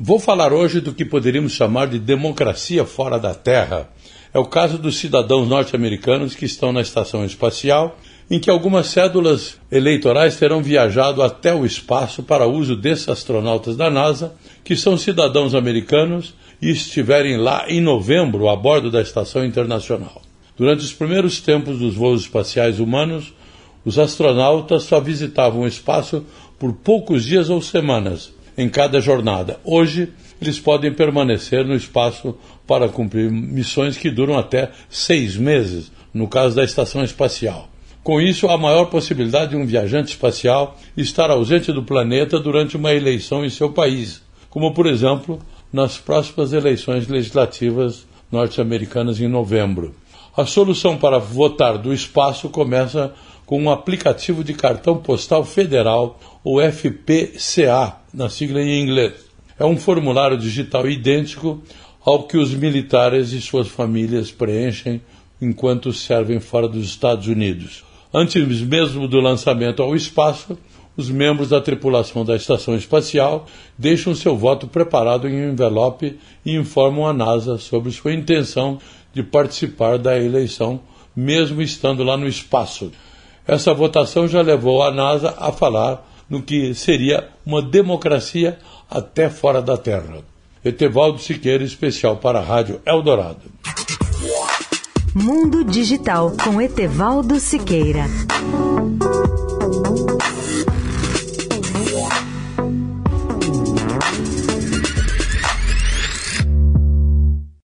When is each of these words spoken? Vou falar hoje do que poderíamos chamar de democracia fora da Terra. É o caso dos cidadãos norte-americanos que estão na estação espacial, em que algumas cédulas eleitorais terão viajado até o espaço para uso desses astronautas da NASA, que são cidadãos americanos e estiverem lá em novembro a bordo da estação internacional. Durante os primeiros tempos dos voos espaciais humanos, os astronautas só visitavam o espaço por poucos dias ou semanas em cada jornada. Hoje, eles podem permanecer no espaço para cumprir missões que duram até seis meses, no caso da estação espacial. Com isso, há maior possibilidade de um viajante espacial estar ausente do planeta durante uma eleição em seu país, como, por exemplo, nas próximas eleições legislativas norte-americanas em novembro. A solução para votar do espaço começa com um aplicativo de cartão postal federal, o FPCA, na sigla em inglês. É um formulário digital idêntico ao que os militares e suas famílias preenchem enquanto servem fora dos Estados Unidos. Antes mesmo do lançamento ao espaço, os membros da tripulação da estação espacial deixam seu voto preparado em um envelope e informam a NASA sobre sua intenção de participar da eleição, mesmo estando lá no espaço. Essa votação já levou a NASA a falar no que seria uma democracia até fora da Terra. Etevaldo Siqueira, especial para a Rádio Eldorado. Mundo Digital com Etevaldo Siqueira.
Vou 0.00 0.20
falar 0.20 0.52
hoje 0.52 0.80
do 0.80 0.94
que 0.94 1.04
poderíamos 1.04 1.54
chamar 1.54 1.88
de 1.88 1.98
democracia 1.98 2.84
fora 2.84 3.18
da 3.18 3.34
Terra. 3.34 3.90
É 4.32 4.38
o 4.38 4.44
caso 4.44 4.78
dos 4.78 4.96
cidadãos 4.96 5.48
norte-americanos 5.48 6.36
que 6.36 6.44
estão 6.44 6.72
na 6.72 6.82
estação 6.82 7.24
espacial, 7.24 7.98
em 8.30 8.38
que 8.38 8.48
algumas 8.48 8.86
cédulas 8.86 9.58
eleitorais 9.72 10.36
terão 10.36 10.62
viajado 10.62 11.20
até 11.20 11.52
o 11.52 11.66
espaço 11.66 12.22
para 12.22 12.46
uso 12.46 12.76
desses 12.76 13.08
astronautas 13.08 13.76
da 13.76 13.90
NASA, 13.90 14.34
que 14.62 14.76
são 14.76 14.96
cidadãos 14.96 15.52
americanos 15.52 16.32
e 16.62 16.70
estiverem 16.70 17.36
lá 17.36 17.64
em 17.68 17.80
novembro 17.80 18.48
a 18.48 18.54
bordo 18.54 18.92
da 18.92 19.02
estação 19.02 19.44
internacional. 19.44 20.22
Durante 20.56 20.84
os 20.84 20.92
primeiros 20.92 21.40
tempos 21.40 21.80
dos 21.80 21.96
voos 21.96 22.20
espaciais 22.20 22.78
humanos, 22.78 23.34
os 23.84 23.98
astronautas 23.98 24.84
só 24.84 25.00
visitavam 25.00 25.62
o 25.62 25.66
espaço 25.66 26.24
por 26.56 26.72
poucos 26.72 27.24
dias 27.24 27.50
ou 27.50 27.60
semanas 27.60 28.37
em 28.58 28.68
cada 28.68 29.00
jornada. 29.00 29.60
Hoje, 29.64 30.12
eles 30.42 30.58
podem 30.58 30.92
permanecer 30.92 31.64
no 31.64 31.76
espaço 31.76 32.34
para 32.66 32.88
cumprir 32.88 33.30
missões 33.30 33.96
que 33.96 34.10
duram 34.10 34.36
até 34.36 34.72
seis 34.90 35.36
meses, 35.36 35.92
no 36.12 36.26
caso 36.26 36.56
da 36.56 36.64
estação 36.64 37.04
espacial. 37.04 37.68
Com 38.02 38.20
isso, 38.20 38.48
há 38.48 38.58
maior 38.58 38.86
possibilidade 38.86 39.50
de 39.50 39.56
um 39.56 39.64
viajante 39.64 40.10
espacial 40.10 40.76
estar 40.96 41.30
ausente 41.30 41.72
do 41.72 41.84
planeta 41.84 42.40
durante 42.40 42.76
uma 42.76 42.92
eleição 42.92 43.44
em 43.44 43.50
seu 43.50 43.70
país, 43.70 44.22
como, 44.50 44.74
por 44.74 44.86
exemplo, 44.86 45.38
nas 45.72 45.98
próximas 45.98 46.52
eleições 46.52 47.06
legislativas 47.06 48.06
norte-americanas 48.30 49.20
em 49.20 49.28
novembro. 49.28 49.94
A 50.36 50.46
solução 50.46 50.96
para 50.96 51.18
votar 51.18 51.78
do 51.78 51.92
espaço 51.92 52.48
começa 52.48 53.12
com 53.48 53.62
um 53.62 53.70
aplicativo 53.70 54.44
de 54.44 54.52
cartão 54.52 54.98
postal 54.98 55.42
federal, 55.42 56.20
o 56.44 56.60
FPCA, 56.60 57.96
na 58.12 58.28
sigla 58.28 58.60
em 58.60 58.82
inglês. 58.82 59.14
É 59.58 59.64
um 59.64 59.78
formulário 59.78 60.36
digital 60.36 60.86
idêntico 60.86 61.62
ao 62.04 62.24
que 62.24 62.36
os 62.36 62.52
militares 62.52 63.32
e 63.32 63.40
suas 63.40 63.66
famílias 63.66 64.30
preenchem 64.30 65.00
enquanto 65.40 65.94
servem 65.94 66.40
fora 66.40 66.68
dos 66.68 66.84
Estados 66.84 67.26
Unidos. 67.26 67.82
Antes 68.12 68.60
mesmo 68.60 69.08
do 69.08 69.18
lançamento 69.18 69.82
ao 69.82 69.96
espaço, 69.96 70.58
os 70.94 71.08
membros 71.08 71.48
da 71.48 71.58
tripulação 71.58 72.26
da 72.26 72.36
estação 72.36 72.76
espacial 72.76 73.46
deixam 73.78 74.14
seu 74.14 74.36
voto 74.36 74.66
preparado 74.68 75.26
em 75.26 75.46
um 75.46 75.52
envelope 75.52 76.18
e 76.44 76.54
informam 76.54 77.06
a 77.06 77.14
NASA 77.14 77.56
sobre 77.56 77.92
sua 77.92 78.12
intenção 78.12 78.78
de 79.14 79.22
participar 79.22 79.96
da 79.96 80.20
eleição, 80.20 80.82
mesmo 81.16 81.62
estando 81.62 82.04
lá 82.04 82.14
no 82.14 82.28
espaço. 82.28 82.92
Essa 83.48 83.72
votação 83.72 84.28
já 84.28 84.42
levou 84.42 84.82
a 84.82 84.90
NASA 84.90 85.34
a 85.38 85.50
falar 85.50 86.06
no 86.28 86.42
que 86.42 86.74
seria 86.74 87.30
uma 87.46 87.62
democracia 87.62 88.58
até 88.90 89.30
fora 89.30 89.62
da 89.62 89.74
Terra. 89.74 90.18
Etevaldo 90.62 91.18
Siqueira, 91.18 91.64
especial 91.64 92.16
para 92.16 92.40
a 92.40 92.42
Rádio 92.42 92.78
Eldorado. 92.84 93.40
Mundo 95.14 95.64
Digital 95.64 96.32
com 96.44 96.60
Etevaldo 96.60 97.40
Siqueira. 97.40 98.04